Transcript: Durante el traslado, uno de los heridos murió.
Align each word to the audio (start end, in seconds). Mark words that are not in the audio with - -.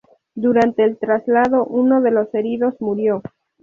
Durante 0.33 0.83
el 0.83 0.97
traslado, 0.97 1.63
uno 1.63 2.01
de 2.01 2.09
los 2.09 2.33
heridos 2.33 2.73
murió. 2.79 3.21